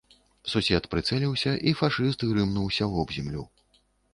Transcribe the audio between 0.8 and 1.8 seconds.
прыцэліўся, і